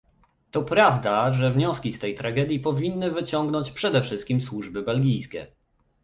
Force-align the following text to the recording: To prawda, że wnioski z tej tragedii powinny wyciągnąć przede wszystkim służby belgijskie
To 0.51 0.61
prawda, 0.63 1.31
że 1.33 1.51
wnioski 1.51 1.93
z 1.93 1.99
tej 1.99 2.15
tragedii 2.15 2.59
powinny 2.59 3.11
wyciągnąć 3.11 3.71
przede 3.71 4.01
wszystkim 4.01 4.41
służby 4.41 4.81
belgijskie 4.81 5.47